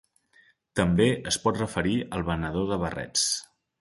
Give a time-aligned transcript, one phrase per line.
[0.79, 3.29] També es pot referir al venedor de barrets.